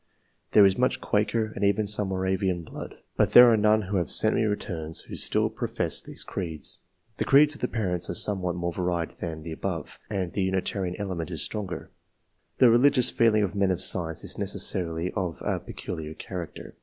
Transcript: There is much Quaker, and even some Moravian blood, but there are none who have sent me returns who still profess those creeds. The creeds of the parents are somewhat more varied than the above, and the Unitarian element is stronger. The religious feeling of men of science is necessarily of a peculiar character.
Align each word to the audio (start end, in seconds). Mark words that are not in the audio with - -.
There 0.53 0.65
is 0.65 0.79
much 0.79 0.99
Quaker, 0.99 1.51
and 1.55 1.63
even 1.63 1.85
some 1.85 2.07
Moravian 2.07 2.63
blood, 2.63 2.95
but 3.17 3.33
there 3.33 3.47
are 3.51 3.55
none 3.55 3.83
who 3.83 3.97
have 3.97 4.09
sent 4.09 4.35
me 4.35 4.45
returns 4.45 5.01
who 5.01 5.15
still 5.15 5.47
profess 5.47 6.01
those 6.01 6.23
creeds. 6.23 6.79
The 7.17 7.23
creeds 7.25 7.53
of 7.53 7.61
the 7.61 7.67
parents 7.67 8.09
are 8.09 8.15
somewhat 8.15 8.55
more 8.55 8.73
varied 8.73 9.11
than 9.19 9.43
the 9.43 9.51
above, 9.51 9.99
and 10.09 10.33
the 10.33 10.41
Unitarian 10.41 10.95
element 10.97 11.29
is 11.29 11.43
stronger. 11.43 11.91
The 12.57 12.71
religious 12.71 13.11
feeling 13.11 13.43
of 13.43 13.53
men 13.53 13.69
of 13.69 13.79
science 13.79 14.23
is 14.23 14.39
necessarily 14.39 15.11
of 15.11 15.37
a 15.45 15.59
peculiar 15.59 16.15
character. 16.15 16.73